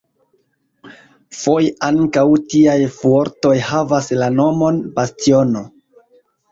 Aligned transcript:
Foje 1.41 1.67
ankaŭ 1.89 2.25
tiaj 2.55 2.79
fuortoj 2.97 3.55
havas 3.69 4.13
la 4.23 4.35
nomon 4.43 4.83
"bastiono". 4.99 5.65